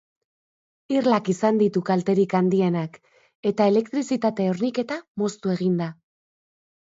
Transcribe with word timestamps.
Irlak 0.99 1.27
izan 1.33 1.59
ditu 1.61 1.83
kalterik 1.89 2.31
handienak, 2.39 2.97
eta 3.51 3.67
elektrizitate 3.73 4.47
horniketa 4.53 4.97
moztu 5.25 5.53
egin 5.57 5.77
da. 5.83 5.91